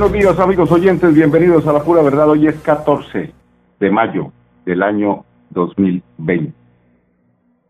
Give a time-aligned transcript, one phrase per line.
[0.00, 2.30] Buenos días amigos oyentes, bienvenidos a la pura verdad.
[2.30, 3.34] Hoy es 14
[3.80, 4.32] de mayo
[4.64, 6.54] del año 2020,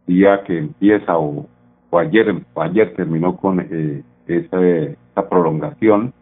[0.06, 1.48] día que empieza o,
[1.90, 6.12] ayer ayer terminó con eh, esa, prolongación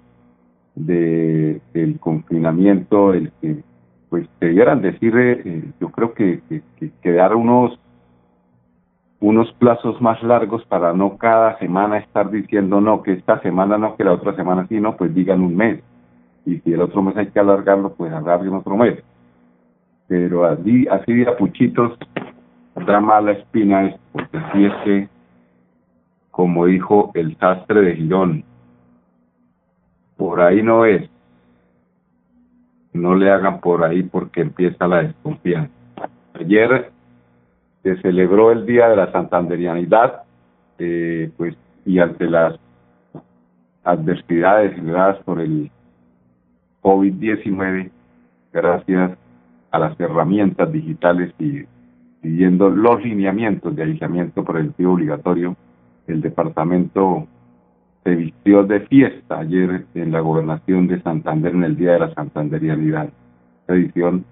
[0.75, 3.59] de el confinamiento, el que
[4.09, 7.79] pues debieran decir, eh, yo creo que, que, que quedar unos
[9.21, 13.95] unos plazos más largos para no cada semana estar diciendo no, que esta semana no,
[13.95, 15.83] que la otra semana sí, no, pues digan un mes.
[16.47, 19.03] Y si el otro mes hay que alargarlo, pues alarguen otro mes.
[20.07, 21.99] Pero así, así de apuchitos
[22.87, 25.09] da mala espina esto, porque así es que,
[26.31, 28.45] como dijo el sastre de Girón,
[30.17, 31.09] por ahí no es.
[32.93, 35.73] No le hagan por ahí porque empieza la desconfianza.
[36.35, 36.91] Ayer
[37.83, 40.23] se celebró el Día de la Santanderianidad,
[40.79, 42.59] eh, pues, y ante las
[43.85, 45.71] adversidades generadas por el
[46.89, 47.91] COVID-19,
[48.51, 49.19] gracias
[49.71, 51.65] a las herramientas digitales y
[52.23, 54.43] siguiendo los lineamientos de aislamiento
[54.75, 55.55] tío obligatorio,
[56.07, 57.27] el departamento
[58.05, 62.15] se vistió de fiesta ayer en la gobernación de Santander en el Día de la
[62.15, 63.11] Santanderianidad.
[63.61, 64.25] Esta edición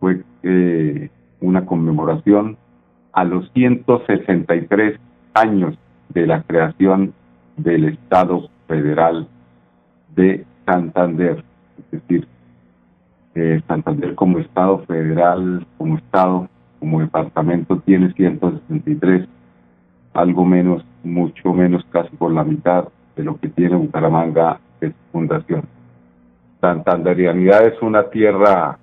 [0.00, 1.08] fue eh,
[1.40, 2.56] una conmemoración
[3.12, 4.98] a los 163
[5.34, 5.78] años
[6.08, 7.14] de la creación
[7.56, 9.28] del Estado Federal
[10.16, 11.44] de Santander.
[11.92, 12.26] Es decir,
[13.34, 16.48] eh, Santander como Estado federal, como Estado,
[16.80, 19.28] como departamento tiene 163,
[20.14, 25.62] algo menos, mucho menos, casi por la mitad de lo que tiene Bucaramanga de fundación.
[26.60, 28.78] Santanderianidad es una tierra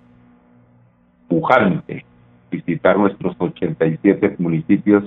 [1.28, 2.06] pujante,
[2.52, 5.04] visitar nuestros 87 municipios,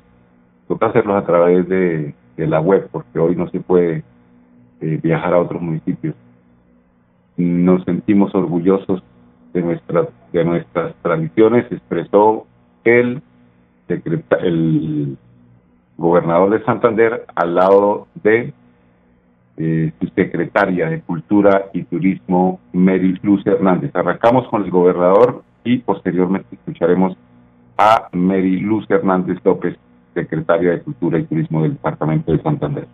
[0.68, 4.02] toca hacerlos a través de, la web, porque hoy no se puede
[4.80, 6.14] eh, viajar a otros municipios.
[7.36, 9.02] Nos sentimos orgullosos
[9.52, 12.46] de nuestras de nuestras tradiciones, expresó
[12.84, 13.22] el,
[13.88, 15.16] el
[15.98, 18.52] gobernador de Santander al lado de
[19.58, 23.94] eh, su secretaria de Cultura y Turismo, Mary Luz Hernández.
[23.94, 27.16] Arrancamos con el gobernador y posteriormente escucharemos
[27.76, 29.76] a Mary Luz Hernández López,
[30.14, 32.86] secretaria de Cultura y Turismo del Departamento de Santander.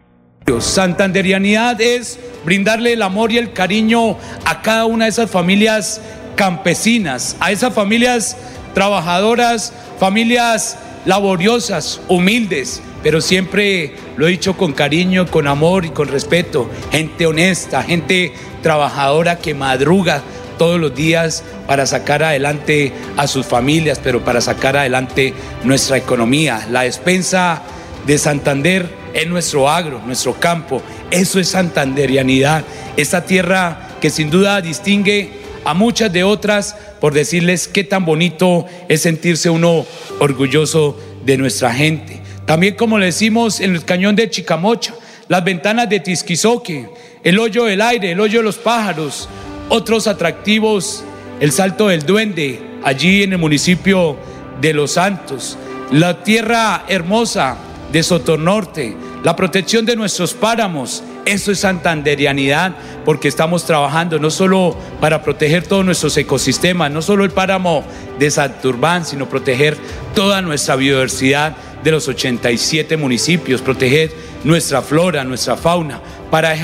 [0.60, 4.16] Santanderianidad es brindarle el amor y el cariño
[4.47, 6.00] a cada una de esas familias
[6.36, 8.36] campesinas, a esas familias
[8.72, 16.09] trabajadoras, familias laboriosas, humildes, pero siempre lo he dicho con cariño, con amor y con
[16.09, 18.32] respeto, gente honesta, gente
[18.62, 20.22] trabajadora que madruga
[20.56, 26.66] todos los días para sacar adelante a sus familias, pero para sacar adelante nuestra economía.
[26.70, 27.62] La despensa
[28.06, 30.82] de Santander es nuestro agro, nuestro campo.
[31.10, 32.64] Eso es santanderianidad,
[32.96, 35.30] esa tierra que sin duda distingue
[35.64, 39.86] a muchas de otras por decirles qué tan bonito es sentirse uno
[40.18, 42.20] orgulloso de nuestra gente.
[42.47, 44.94] También como le decimos en el cañón de Chicamocha,
[45.28, 46.88] las ventanas de Tisquizoque,
[47.22, 49.28] el hoyo del aire, el hoyo de los pájaros,
[49.68, 51.04] otros atractivos,
[51.41, 54.16] el Salto del Duende, allí en el municipio
[54.60, 55.58] de Los Santos,
[55.91, 57.56] la tierra hermosa
[57.93, 64.76] de Sotornorte, la protección de nuestros páramos, eso es santanderianidad, porque estamos trabajando no solo
[65.00, 67.84] para proteger todos nuestros ecosistemas, no solo el páramo
[68.19, 69.77] de Santurbán, sino proteger
[70.15, 74.12] toda nuestra biodiversidad de los 87 municipios, proteger
[74.44, 76.00] nuestra flora, nuestra fauna,
[76.31, 76.56] para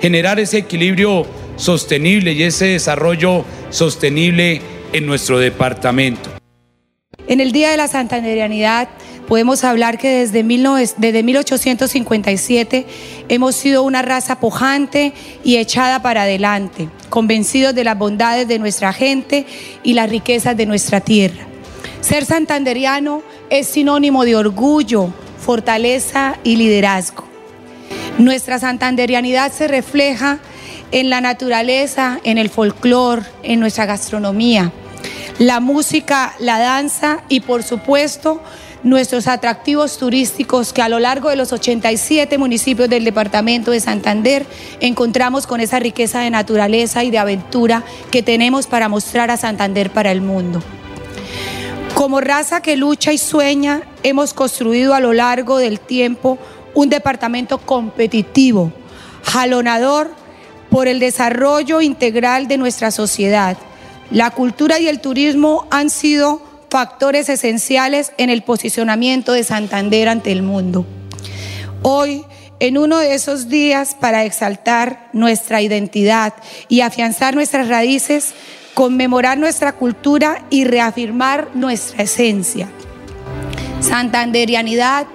[0.00, 1.26] generar ese equilibrio
[1.56, 4.62] sostenible y ese desarrollo sostenible
[4.92, 6.30] en nuestro departamento.
[7.26, 8.88] En el Día de la Santanderianidad
[9.30, 10.42] podemos hablar que desde,
[10.96, 12.84] desde 1857
[13.28, 15.12] hemos sido una raza pujante
[15.44, 19.46] y echada para adelante, convencidos de las bondades de nuestra gente
[19.84, 21.46] y las riquezas de nuestra tierra.
[22.00, 27.22] Ser santanderiano es sinónimo de orgullo, fortaleza y liderazgo.
[28.18, 30.40] Nuestra santanderianidad se refleja
[30.90, 34.72] en la naturaleza, en el folclore, en nuestra gastronomía,
[35.38, 38.42] la música, la danza y por supuesto
[38.82, 44.46] nuestros atractivos turísticos que a lo largo de los 87 municipios del departamento de Santander
[44.80, 49.90] encontramos con esa riqueza de naturaleza y de aventura que tenemos para mostrar a Santander
[49.90, 50.62] para el mundo.
[51.94, 56.38] Como raza que lucha y sueña, hemos construido a lo largo del tiempo
[56.74, 58.72] un departamento competitivo,
[59.24, 60.10] jalonador
[60.70, 63.58] por el desarrollo integral de nuestra sociedad.
[64.10, 70.32] La cultura y el turismo han sido factores esenciales en el posicionamiento de Santander ante
[70.32, 70.86] el mundo.
[71.82, 72.24] Hoy,
[72.60, 76.34] en uno de esos días para exaltar nuestra identidad
[76.68, 78.34] y afianzar nuestras raíces,
[78.74, 82.68] conmemorar nuestra cultura y reafirmar nuestra esencia.
[83.80, 85.06] Santanderianidad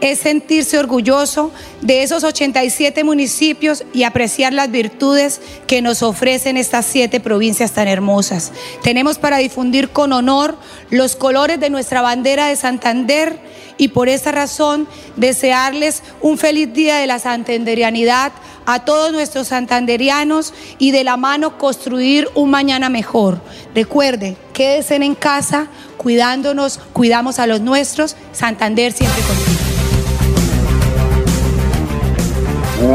[0.00, 6.86] es sentirse orgulloso de esos 87 municipios y apreciar las virtudes que nos ofrecen estas
[6.86, 8.52] siete provincias tan hermosas.
[8.82, 10.56] Tenemos para difundir con honor
[10.90, 13.38] los colores de nuestra bandera de Santander
[13.78, 18.32] y por esa razón desearles un feliz día de la santanderianidad
[18.64, 23.40] a todos nuestros santanderianos y de la mano construir un mañana mejor.
[23.74, 29.55] Recuerde, quédense en casa, cuidándonos, cuidamos a los nuestros, Santander siempre contigo.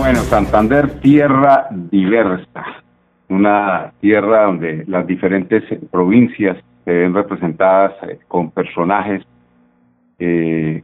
[0.02, 2.82] Bueno, Santander, tierra diversa,
[3.30, 9.24] una tierra donde las diferentes provincias se ven representadas eh, con personajes.
[10.18, 10.82] Eh,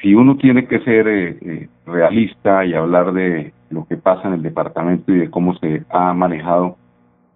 [0.00, 4.42] si uno tiene que ser eh, realista y hablar de lo que pasa en el
[4.42, 6.76] departamento y de cómo se ha manejado,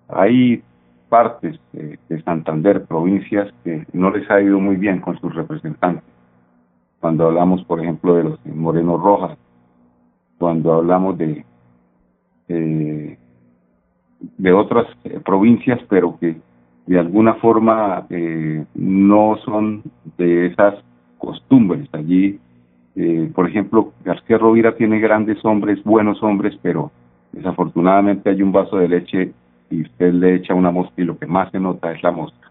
[0.09, 0.63] hay
[1.09, 6.05] partes de Santander, provincias, que no les ha ido muy bien con sus representantes.
[7.01, 9.37] Cuando hablamos, por ejemplo, de los Morenos Rojas,
[10.39, 11.45] cuando hablamos de,
[12.49, 14.87] de otras
[15.25, 16.37] provincias, pero que
[16.89, 19.83] de alguna forma eh, no son
[20.17, 20.75] de esas
[21.19, 21.87] costumbres.
[21.93, 22.39] Allí,
[22.97, 26.91] eh, por ejemplo, García Rovira tiene grandes hombres, buenos hombres, pero
[27.33, 29.33] desafortunadamente hay un vaso de leche
[29.71, 32.51] y usted le echa una mosca y lo que más se nota es la mosca.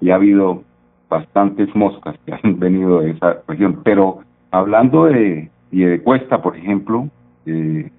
[0.00, 0.62] Y ha habido
[1.10, 4.20] bastantes moscas que han venido de esa región, pero
[4.50, 7.08] hablando de, y de Cuesta, por ejemplo,
[7.46, 7.90] eh,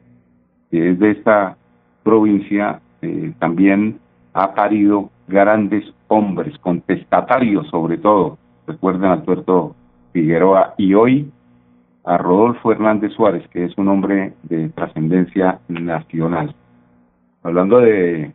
[0.72, 1.58] que es de esta
[2.04, 4.00] provincia, eh, también
[4.34, 8.38] ha parido grandes hombres, contestatarios sobre todo.
[8.68, 9.76] Recuerden a Tuerto
[10.14, 11.32] Figueroa y hoy
[12.04, 16.56] a Rodolfo Hernández Suárez, que es un hombre de trascendencia nacional.
[17.44, 18.32] Hablando de,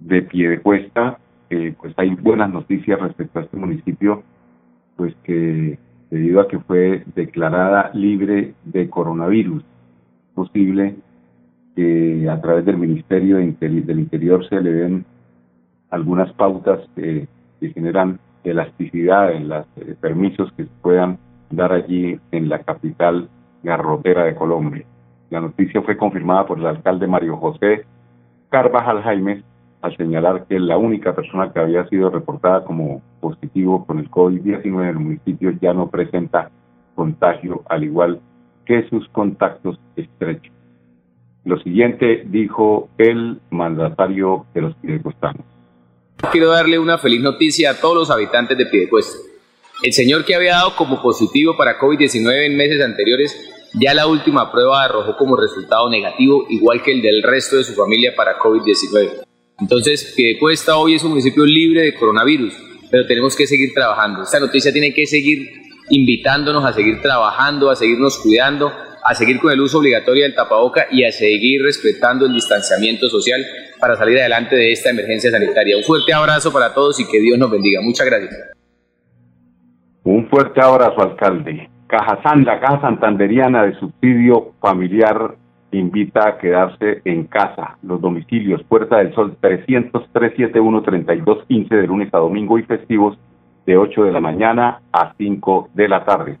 [0.00, 1.18] de Piedecuesta,
[1.50, 4.22] eh, pues hay buenas noticias respecto a este municipio,
[4.96, 5.78] pues que
[6.12, 9.64] debido a que fue declarada libre de coronavirus.
[10.34, 10.94] posible
[11.74, 15.06] que a través del Ministerio del Interior se le den
[15.88, 17.26] algunas pautas que
[17.60, 21.18] generan elasticidad en los eh, permisos que se puedan
[21.50, 23.28] dar allí en la capital
[23.62, 24.84] garrotera de Colombia.
[25.30, 27.86] La noticia fue confirmada por el alcalde Mario José
[28.50, 29.42] Carvajal Jaime
[29.82, 34.64] al señalar que la única persona que había sido reportada como positivo con el COVID-19
[34.64, 36.50] en el municipio ya no presenta
[36.94, 38.20] contagio, al igual
[38.64, 40.52] que sus contactos estrechos.
[41.44, 45.44] Lo siguiente dijo el mandatario de los Piedecuestanos.
[46.30, 49.18] Quiero darle una feliz noticia a todos los habitantes de Piedecuesta.
[49.82, 53.36] El señor que había dado como positivo para COVID-19 en meses anteriores,
[53.74, 57.74] ya la última prueba arrojó como resultado negativo, igual que el del resto de su
[57.74, 59.31] familia para COVID-19.
[59.60, 62.54] Entonces, Piedecuesta hoy es un municipio libre de coronavirus,
[62.90, 64.22] pero tenemos que seguir trabajando.
[64.22, 65.48] Esta noticia tiene que seguir
[65.90, 68.72] invitándonos a seguir trabajando, a seguirnos cuidando,
[69.04, 73.44] a seguir con el uso obligatorio del tapaboca y a seguir respetando el distanciamiento social
[73.80, 75.76] para salir adelante de esta emergencia sanitaria.
[75.76, 77.80] Un fuerte abrazo para todos y que Dios nos bendiga.
[77.82, 78.52] Muchas gracias.
[80.04, 81.68] Un fuerte abrazo, alcalde.
[81.88, 85.36] Caja la Caja Santanderiana de Subsidio Familiar
[85.78, 87.78] invita a quedarse en casa.
[87.82, 93.18] Los domicilios Puerta del Sol 300 371 3215 de lunes a domingo y festivos
[93.66, 96.38] de 8 de la mañana a 5 de la tarde.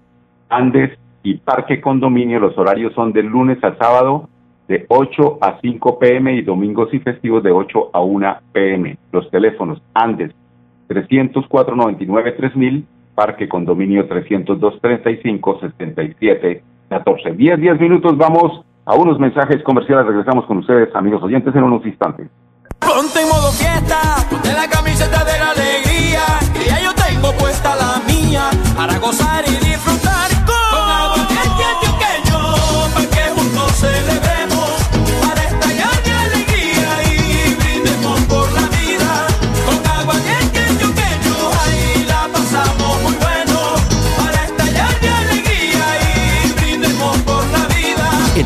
[0.48, 4.28] Andes y Parque Condominio, los horarios son de lunes a sábado
[4.68, 8.96] de 8 a 5 pm y domingos y festivos de 8 a 1 pm.
[9.12, 10.32] Los teléfonos Andes
[10.88, 17.32] 304 99 3000, Parque Condominio 302 35 77 14.
[17.32, 20.06] 10 10 minutos vamos a unos mensajes comerciales.
[20.06, 22.28] Regresamos con ustedes, amigos oyentes, en unos instantes.
[22.78, 26.22] Ponte en modo fiesta, ponte la camiseta de la alegría,
[26.52, 29.31] que ya yo tengo puesta la mía, para gozar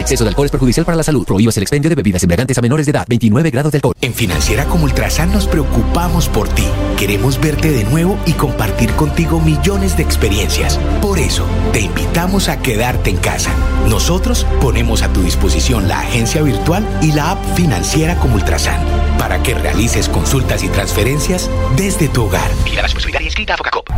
[0.06, 1.26] exceso de alcohol es perjudicial para la salud.
[1.26, 3.06] Prohíbas el expendio de bebidas embriagantes a menores de edad.
[3.08, 3.94] 29 grados de alcohol.
[4.00, 6.64] En Financiera como Ultrasan nos preocupamos por ti.
[6.96, 10.78] Queremos verte de nuevo y compartir contigo millones de experiencias.
[11.02, 13.50] Por eso, te invitamos a quedarte en casa.
[13.88, 18.80] Nosotros ponemos a tu disposición la agencia virtual y la app Financiera como Ultrasan
[19.18, 22.50] para que realices consultas y transferencias desde tu hogar.
[22.64, 22.88] Mira la
[23.20, 23.88] y escrita a Focacop.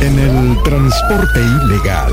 [0.00, 2.12] En el transporte ilegal.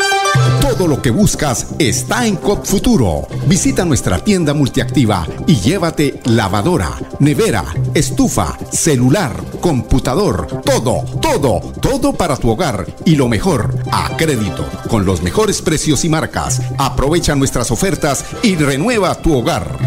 [0.59, 3.27] Todo lo que buscas está en COP Futuro.
[3.45, 9.31] Visita nuestra tienda multiactiva y llévate lavadora, nevera, estufa, celular,
[9.61, 15.61] computador, todo, todo, todo para tu hogar y lo mejor, a crédito, con los mejores
[15.61, 16.61] precios y marcas.
[16.77, 19.77] Aprovecha nuestras ofertas y renueva tu hogar.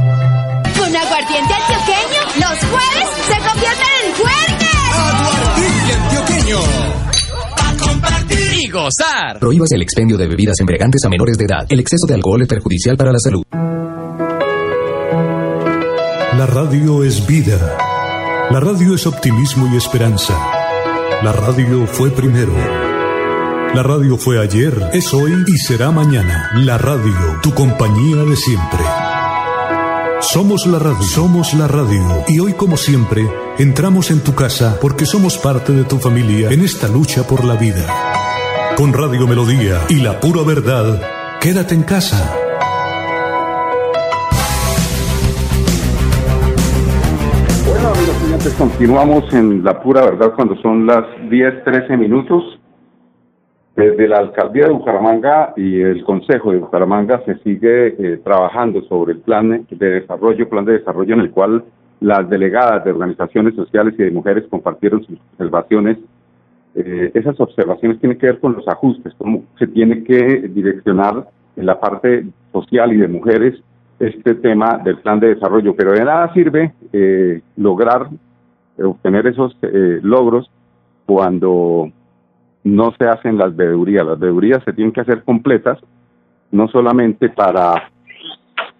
[0.79, 4.65] Con aguardiente antioqueño, los jueves se convierten en jueves.
[4.95, 7.05] Aguardiente antioqueño
[7.79, 9.39] compartir y gozar.
[9.39, 11.67] Prohíbas el expendio de bebidas embriagantes a menores de edad.
[11.69, 13.45] El exceso de alcohol es perjudicial para la salud.
[16.37, 17.79] La radio es vida.
[18.51, 20.35] La radio es optimismo y esperanza.
[21.23, 22.53] La radio fue primero.
[23.75, 26.51] La radio fue ayer, es hoy y será mañana.
[26.55, 28.85] La radio, tu compañía de siempre.
[30.21, 32.25] Somos la radio, somos la radio.
[32.29, 33.29] Y hoy como siempre,
[33.59, 37.55] entramos en tu casa porque somos parte de tu familia en esta lucha por la
[37.55, 38.04] vida.
[38.77, 41.01] Con Radio Melodía y la pura verdad,
[41.41, 42.19] quédate en casa.
[47.69, 52.59] Bueno, amigos estudiantes, continuamos en la pura verdad cuando son las 10, 13 minutos.
[53.77, 59.13] Desde la alcaldía de Bucaramanga y el Consejo de Bucaramanga se sigue eh, trabajando sobre
[59.13, 61.65] el plan de desarrollo, plan de desarrollo en el cual
[62.01, 65.99] las delegadas de organizaciones sociales y de mujeres compartieron sus observaciones.
[66.75, 71.67] Eh, esas observaciones tienen que ver con los ajustes, cómo se tiene que direccionar en
[71.67, 73.61] la parte social y de mujeres
[74.01, 75.75] este tema del plan de desarrollo.
[75.77, 78.09] Pero de nada sirve eh, lograr
[78.77, 79.57] obtener esos
[80.03, 80.51] logros
[81.07, 81.93] cuando
[82.65, 84.07] no se hacen las veedurías.
[84.07, 85.79] Las veedurías se tienen que hacer completas,
[86.51, 87.91] no solamente para,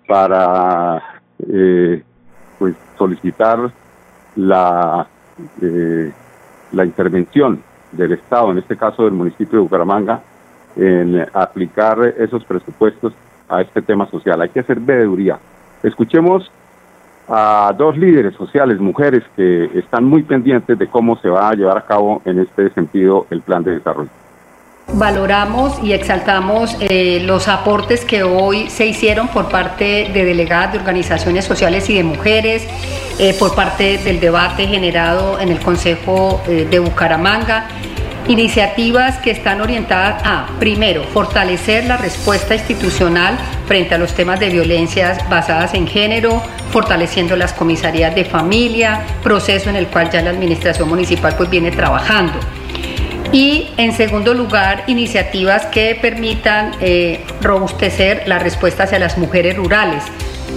[0.09, 1.03] para
[1.49, 2.03] eh,
[2.59, 3.71] pues solicitar
[4.37, 5.07] la,
[5.61, 6.13] eh,
[6.73, 7.63] la intervención
[7.97, 10.21] del Estado, en este caso del municipio de Bucaramanga,
[10.77, 13.13] en aplicar esos presupuestos
[13.49, 14.41] a este tema social.
[14.41, 15.39] Hay que hacer veeduría.
[15.83, 16.51] Escuchemos
[17.29, 21.79] a dos líderes sociales, mujeres, que están muy pendientes de cómo se va a llevar
[21.79, 24.11] a cabo en este sentido el plan de desarrollo.
[24.97, 30.79] Valoramos y exaltamos eh, los aportes que hoy se hicieron por parte de delegadas de
[30.79, 32.65] organizaciones sociales y de mujeres,
[33.19, 37.67] eh, por parte del debate generado en el Consejo eh, de Bucaramanga
[38.27, 43.37] Iniciativas que están orientadas a, primero, fortalecer la respuesta institucional
[43.67, 49.69] frente a los temas de violencias basadas en género, fortaleciendo las comisarías de familia, proceso
[49.69, 52.39] en el cual ya la administración municipal pues viene trabajando.
[53.35, 60.05] Y en segundo lugar, iniciativas que permitan eh, robustecer la respuesta hacia las mujeres rurales,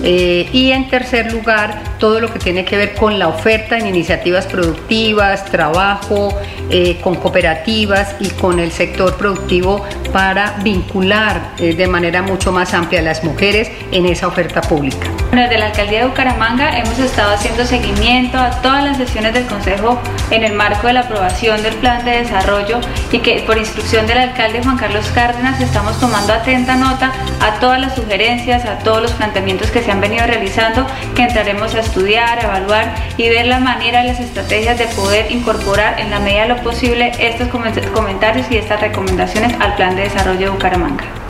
[0.04, 3.88] eh, y en tercer lugar, todo lo que tiene que ver con la oferta en
[3.88, 6.38] iniciativas productivas, trabajo,
[6.70, 13.00] eh, con cooperativas y con el sector productivo para vincular de manera mucho más amplia
[13.00, 15.08] a las mujeres en esa oferta pública.
[15.32, 20.00] Desde la Alcaldía de Bucaramanga hemos estado haciendo seguimiento a todas las sesiones del Consejo
[20.32, 22.80] en el marco de la aprobación del plan de desarrollo
[23.12, 27.80] y que por instrucción del alcalde Juan Carlos Cárdenas estamos tomando atenta nota a todas
[27.80, 32.40] las sugerencias, a todos los planteamientos que se han venido realizando, que entraremos a estudiar,
[32.40, 36.50] a evaluar y ver la manera, las estrategias de poder incorporar en la medida de
[36.50, 37.50] lo posible estos
[37.94, 41.27] comentarios y estas recomendaciones al Plan de Desarrollo de Bucaramanga.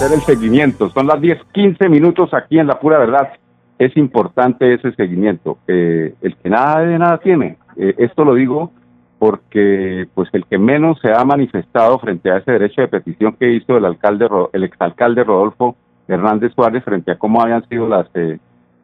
[0.00, 0.88] Hacer el seguimiento.
[0.88, 3.32] Son las 10, 15 minutos aquí en La Pura Verdad.
[3.78, 5.58] Es importante ese seguimiento.
[5.68, 7.58] Eh, el que nada de nada tiene.
[7.76, 8.70] Eh, esto lo digo
[9.18, 13.52] porque pues el que menos se ha manifestado frente a ese derecho de petición que
[13.52, 15.76] hizo el alcalde el exalcalde Rodolfo
[16.08, 18.38] Hernández Suárez frente a cómo habían sido las, eh,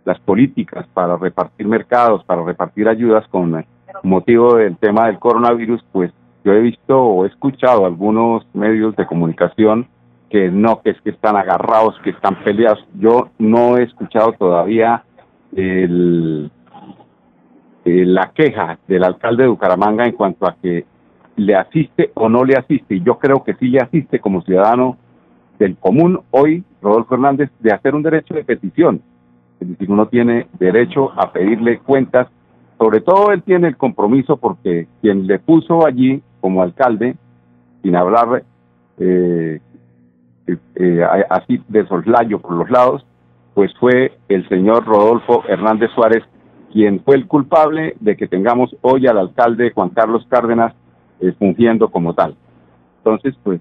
[0.04, 3.64] las políticas para repartir mercados, para repartir ayudas con
[4.02, 6.12] motivo del tema del coronavirus, pues
[6.44, 9.88] yo he visto o he escuchado algunos medios de comunicación
[10.30, 12.85] que no, que es que están agarrados, que están peleados.
[12.99, 15.04] Yo no he escuchado todavía
[15.54, 16.50] el,
[17.85, 20.85] la queja del alcalde de Bucaramanga en cuanto a que
[21.37, 22.97] le asiste o no le asiste.
[22.97, 24.97] Y yo creo que sí le asiste como ciudadano
[25.59, 29.02] del común hoy, Rodolfo Hernández, de hacer un derecho de petición.
[29.61, 32.28] Es decir, uno tiene derecho a pedirle cuentas.
[32.78, 37.16] Sobre todo él tiene el compromiso porque quien le puso allí como alcalde,
[37.83, 38.42] sin hablar
[38.99, 39.61] eh,
[40.46, 43.04] eh, así de soslayo por los lados,
[43.54, 46.22] pues fue el señor Rodolfo Hernández Suárez,
[46.72, 50.74] quien fue el culpable de que tengamos hoy al alcalde Juan Carlos Cárdenas
[51.20, 52.36] eh, fungiendo como tal.
[52.98, 53.60] Entonces, pues,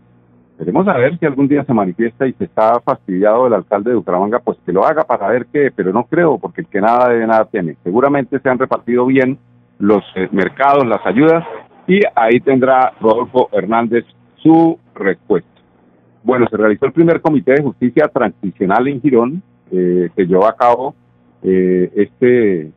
[0.57, 4.39] queremos saber si algún día se manifiesta y se está fastidiado el alcalde de Bucaramanga,
[4.39, 7.27] pues que lo haga para ver qué, pero no creo, porque el que nada debe
[7.27, 7.77] nada tiene.
[7.83, 9.37] Seguramente se han repartido bien
[9.79, 11.45] los eh, mercados, las ayudas,
[11.87, 14.05] y ahí tendrá Rodolfo Hernández
[14.37, 15.54] su respuesta.
[16.25, 20.55] Bueno, se realizó el primer comité de justicia transicional en Girón, eh, que llevó a
[20.55, 20.95] cabo
[21.43, 22.71] eh, este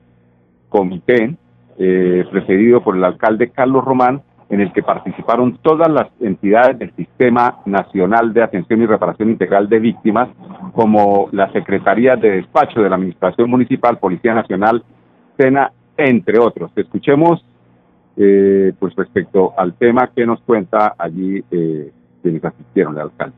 [0.69, 1.35] comité,
[1.79, 6.95] eh, precedido por el alcalde Carlos Román, en el que participaron todas las entidades del
[6.95, 10.29] Sistema Nacional de Atención y Reparación Integral de Víctimas,
[10.75, 14.85] como la Secretaría de Despacho de la Administración Municipal, Policía Nacional,
[15.39, 16.71] SENA, entre otros.
[16.77, 17.43] Escuchemos,
[18.15, 23.37] eh, pues respecto al tema que nos cuenta allí eh, quienes asistieron, el alcalde.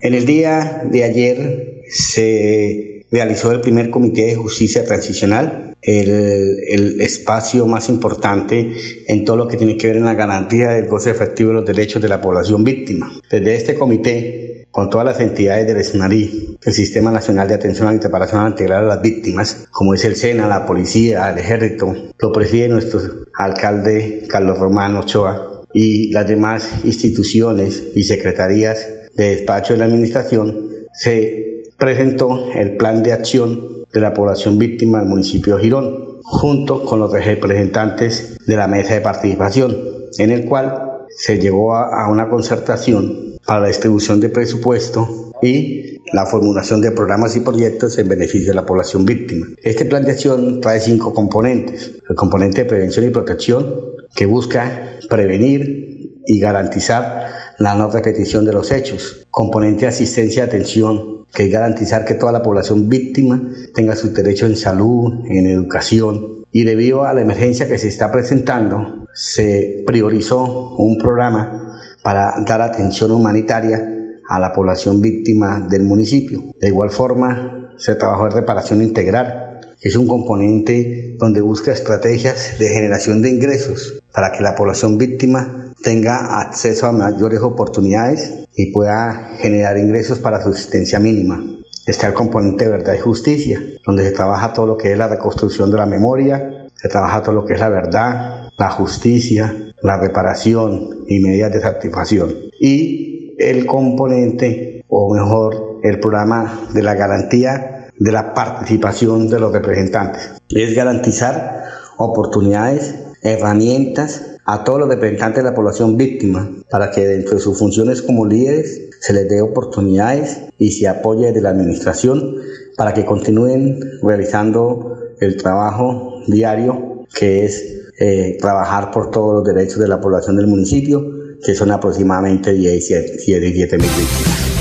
[0.00, 7.66] En el día de ayer se realizó el primer comité de justicia transicional, el, espacio
[7.66, 8.72] más importante
[9.06, 11.64] en todo lo que tiene que ver en la garantía del goce efectivo de los
[11.66, 13.12] derechos de la población víctima.
[13.30, 14.41] Desde este comité,
[14.72, 18.96] con todas las entidades del SNARI, el Sistema Nacional de Atención y Reparación Integral a
[18.96, 23.00] las Víctimas, como es el SENA, la Policía, el Ejército, lo preside nuestro
[23.34, 30.70] alcalde Carlos Román Ochoa y las demás instituciones y secretarías de despacho de la administración,
[30.94, 36.84] se presentó el plan de acción de la población víctima del municipio de Girón, junto
[36.84, 39.76] con los representantes de la mesa de participación,
[40.18, 46.24] en el cual se llevó a, una concertación para la distribución de presupuesto y la
[46.24, 49.46] formulación de programas y proyectos en beneficio de la población víctima.
[49.62, 52.00] Este plan de acción trae cinco componentes.
[52.08, 53.74] El componente de prevención y protección,
[54.14, 59.26] que busca prevenir y garantizar la no repetición de los hechos.
[59.30, 63.38] Componente de asistencia y atención, que es garantizar que toda la población víctima
[63.74, 66.46] tenga sus derechos en salud, en educación.
[66.52, 71.61] Y debido a la emergencia que se está presentando, se priorizó un programa
[72.02, 73.92] para dar atención humanitaria
[74.28, 76.42] a la población víctima del municipio.
[76.60, 82.58] De igual forma, se trabajó en reparación integral, que es un componente donde busca estrategias
[82.58, 88.72] de generación de ingresos para que la población víctima tenga acceso a mayores oportunidades y
[88.72, 91.42] pueda generar ingresos para su existencia mínima.
[91.86, 95.08] Está el componente de verdad y justicia, donde se trabaja todo lo que es la
[95.08, 99.96] reconstrucción de la memoria, se trabaja todo lo que es la verdad, la justicia, la
[99.98, 102.34] reparación y medidas de satisfacción.
[102.60, 109.52] Y el componente, o mejor, el programa de la garantía de la participación de los
[109.52, 110.30] representantes.
[110.48, 111.64] Es garantizar
[111.98, 117.58] oportunidades, herramientas a todos los representantes de la población víctima para que dentro de sus
[117.58, 122.36] funciones como líderes se les dé oportunidades y se apoye desde la administración
[122.76, 129.78] para que continúen realizando el trabajo diario que es eh, trabajar por todos los derechos
[129.78, 131.02] de la población del municipio,
[131.44, 134.52] que son aproximadamente 17 mil víctimas.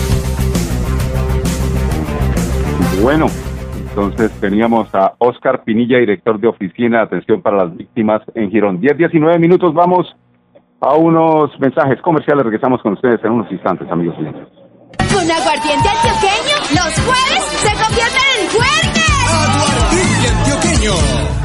[3.02, 3.28] Bueno,
[3.90, 8.80] entonces teníamos a Oscar Pinilla, director de Oficina de Atención para las Víctimas en Girón.
[8.80, 10.08] 10, 19 minutos, vamos
[10.82, 12.44] a unos mensajes comerciales.
[12.44, 14.36] Regresamos con ustedes en unos instantes, amigos míos.
[14.98, 19.12] Con aguardiente antioqueño, los jueves se convierten en fuertes.
[19.50, 21.41] Aguardiente antioqueño.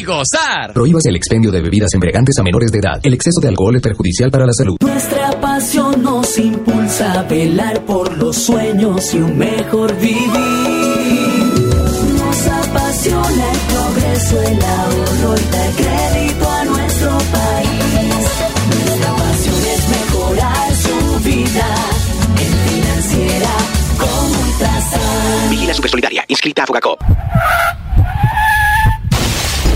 [0.00, 0.72] Y gozar.
[0.72, 3.00] Prohíbas el expendio de bebidas embriagantes a menores de edad.
[3.02, 4.76] El exceso de alcohol es perjudicial para la salud.
[4.80, 10.80] Nuestra pasión nos impulsa a velar por los sueños y un mejor vivir
[12.70, 18.24] apasiona el progreso, el ahorro y da crédito a nuestro país.
[18.68, 21.68] Nuestra pasión es mejorar su vida
[22.38, 23.50] en financiera
[23.98, 25.50] como Ultrasan.
[25.50, 27.02] Vigila Supersolidaria, inscrita a Fogacop.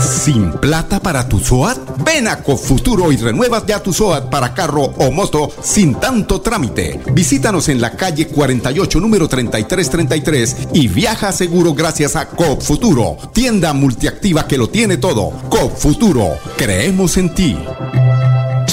[0.00, 1.78] ¿Sin plata para tu SOAT?
[2.04, 7.00] Ven a Cofuturo y renuevas ya tu SOAT para carro o moto sin tanto trámite.
[7.12, 14.46] Visítanos en la calle 48, número 3333 y viaja seguro gracias a Cofuturo, tienda multiactiva
[14.46, 15.32] que lo tiene todo.
[15.48, 17.56] Cofuturo, creemos en ti.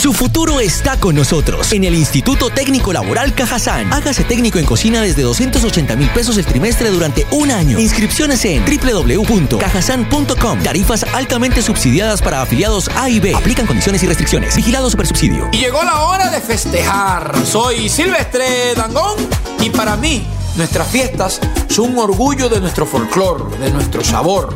[0.08, 3.92] Su futuro está con nosotros en el Instituto Técnico Laboral Cajazán.
[3.92, 7.78] Hágase técnico en cocina desde 280 mil pesos el trimestre durante un año.
[7.78, 10.64] Inscripciones en www.cajazán.com.
[10.64, 13.36] Tarifas altamente subsidiadas para afiliados A y B.
[13.36, 14.56] Aplican condiciones y restricciones.
[14.56, 15.50] Vigilado Supersubsidio.
[15.52, 17.34] Y llegó la hora de festejar.
[17.46, 19.18] Soy Silvestre Dangón
[19.60, 24.56] y para mí nuestras fiestas son un orgullo de nuestro folclor, de nuestro sabor.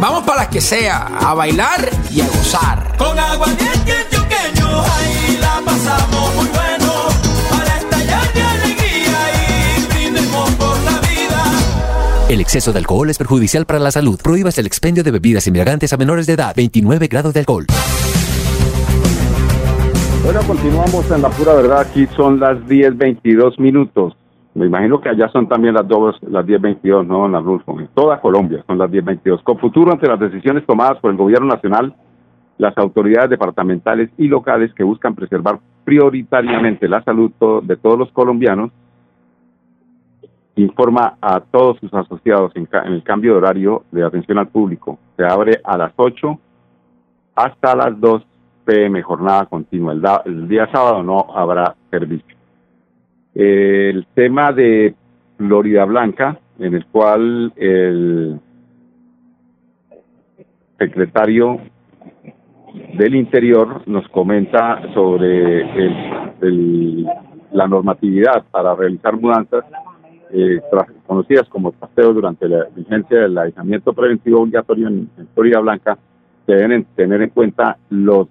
[0.00, 2.96] Vamos para las que sea, a bailar y a gozar.
[2.96, 3.48] Con agua
[4.44, 6.92] antioqueño, ahí la pasamos muy bueno.
[7.50, 11.42] Para estallar de alegría y brindemos por la vida.
[12.28, 14.18] El exceso de alcohol es perjudicial para la salud.
[14.22, 16.54] Prohíbas el expendio de bebidas embriagantes a menores de edad.
[16.56, 17.66] 29 grados de alcohol.
[20.24, 21.80] Bueno, continuamos en la pura verdad.
[21.80, 24.14] Aquí son las 10.22 minutos.
[24.56, 27.78] Me imagino que allá son también las dos, las 10.22, ¿no, Don Arnulfo?
[27.78, 29.42] En toda Colombia son las 10.22.
[29.42, 31.94] Con futuro ante las decisiones tomadas por el gobierno nacional,
[32.58, 37.30] las autoridades departamentales y locales que buscan preservar prioritariamente la salud
[37.62, 38.70] de todos los colombianos,
[40.56, 44.98] informa a todos sus asociados en, en el cambio de horario de atención al público.
[45.16, 46.38] Se abre a las 8
[47.34, 48.26] hasta las 2
[48.64, 49.94] pm, jornada continua.
[50.24, 52.36] El día sábado no habrá servicio.
[53.34, 54.94] El tema de
[55.36, 58.40] Florida Blanca, en el cual el
[60.78, 61.60] secretario
[62.98, 65.62] del Interior nos comenta sobre
[66.40, 67.06] el-
[67.52, 69.64] la normatividad para realizar mudanzas
[70.32, 70.60] eh,
[71.06, 75.96] conocidas como trasteos durante la vigencia del aislamiento preventivo obligatorio en, Florida Blanca,
[76.46, 78.26] deben tener en cuenta los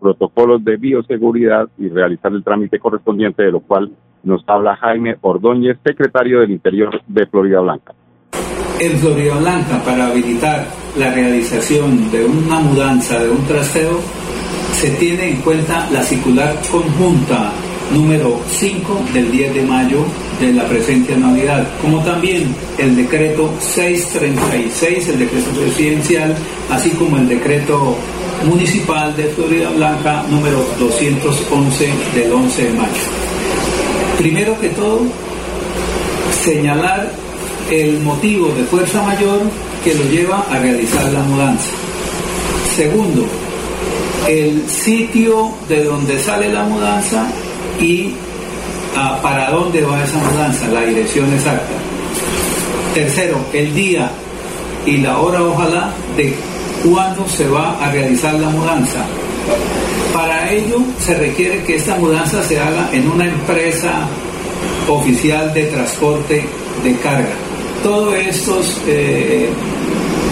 [0.00, 3.90] protocolos de bioseguridad y realizar el trámite correspondiente, de lo cual
[4.22, 7.94] nos habla Jaime Ordóñez, secretario del Interior de Florida Blanca.
[8.80, 14.00] En Florida Blanca para habilitar la realización de una mudanza, de un trasteo,
[14.72, 17.52] se tiene en cuenta la circular conjunta
[17.92, 20.04] número 5 del 10 de mayo
[20.40, 26.36] de la presente Navidad, como también el decreto 636, el decreto presidencial,
[26.70, 27.96] así como el decreto
[28.46, 32.92] municipal de Florida Blanca número 211 del 11 de mayo.
[34.18, 35.00] Primero que todo,
[36.44, 37.10] señalar
[37.70, 39.40] el motivo de fuerza mayor
[39.84, 41.70] que lo lleva a realizar la mudanza.
[42.76, 43.26] Segundo,
[44.26, 47.26] el sitio de donde sale la mudanza
[47.80, 48.14] y
[48.96, 51.74] ah, para dónde va esa mudanza, la dirección exacta.
[52.94, 54.10] Tercero, el día
[54.86, 56.34] y la hora, ojalá, de
[56.84, 59.04] cuándo se va a realizar la mudanza.
[60.12, 64.06] Para ello se requiere que esta mudanza se haga en una empresa
[64.88, 66.44] oficial de transporte
[66.82, 67.47] de carga.
[67.82, 69.50] Todos estos eh,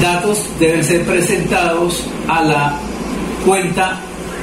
[0.02, 2.78] datos deben ser presentados a la
[3.44, 4.00] cuenta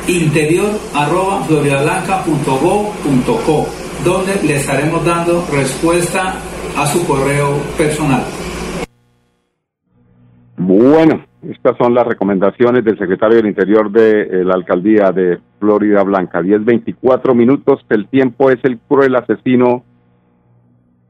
[0.08, 3.68] interior arroba floridablanca.gov.co
[4.04, 6.34] donde le estaremos dando respuesta
[6.78, 8.24] a su correo personal.
[10.58, 16.04] Bueno, estas son las recomendaciones del secretario del Interior de eh, la Alcaldía de Florida
[16.04, 16.42] Blanca.
[16.42, 19.84] 10-24 minutos, el tiempo es el cruel asesino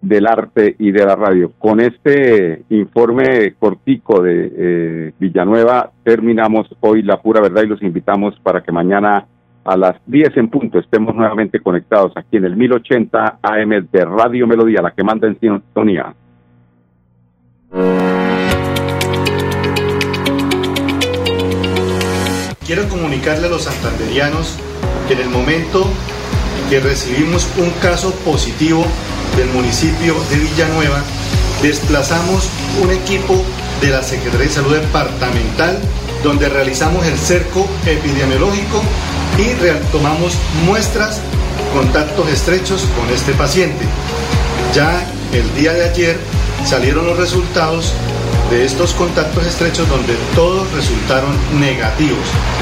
[0.03, 1.53] del arte y de la radio.
[1.57, 8.37] Con este informe cortico de eh, Villanueva terminamos hoy la pura verdad y los invitamos
[8.43, 9.25] para que mañana
[9.63, 14.45] a las 10 en punto estemos nuevamente conectados aquí en el 1080 AM de Radio
[14.45, 16.13] Melodía, la que manda en sintonía.
[22.65, 24.59] Quiero comunicarle a los santanderianos
[25.07, 25.85] que en el momento
[26.69, 28.83] que recibimos un caso positivo
[29.35, 31.01] del municipio de Villanueva,
[31.61, 32.49] desplazamos
[32.81, 33.43] un equipo
[33.81, 35.79] de la Secretaría de Salud Departamental
[36.23, 38.81] donde realizamos el cerco epidemiológico
[39.37, 40.33] y tomamos
[40.65, 41.19] muestras,
[41.73, 43.83] contactos estrechos con este paciente.
[44.73, 46.17] Ya el día de ayer
[46.65, 47.93] salieron los resultados
[48.53, 52.19] de estos contactos estrechos donde todos resultaron negativos.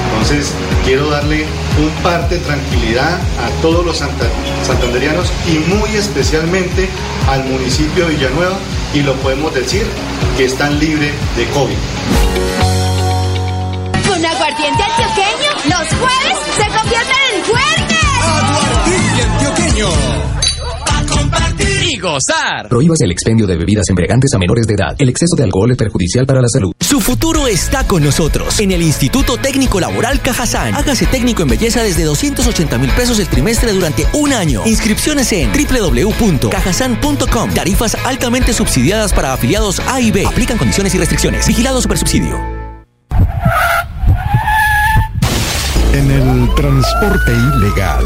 [0.09, 0.53] Entonces
[0.85, 1.45] quiero darle
[1.77, 4.29] un parte de tranquilidad a todos los santa-
[4.65, 6.89] santanderianos y muy especialmente
[7.29, 8.57] al municipio de Villanueva
[8.93, 9.85] y lo podemos decir
[10.37, 11.75] que están libres de COVID.
[14.07, 17.97] Con aguardiente antioqueño, los jueves se convierten en jueves.
[18.23, 20.40] Aguardiente antioqueño.
[21.91, 22.69] Y gozar.
[22.69, 24.95] Prohíbas el expendio de bebidas embriagantes a menores de edad.
[24.97, 26.71] El exceso de alcohol es perjudicial para la salud.
[26.79, 30.73] Su futuro está con nosotros en el Instituto Técnico Laboral Cajazán.
[30.73, 34.61] Hágase técnico en belleza desde 280 mil pesos el trimestre durante un año.
[34.65, 37.53] Inscripciones en www.cajazán.com.
[37.53, 40.25] Tarifas altamente subsidiadas para afiliados A y B.
[40.25, 41.45] Aplican condiciones y restricciones.
[41.45, 42.39] Vigilado Supersubsidio.
[45.93, 48.05] En el transporte ilegal.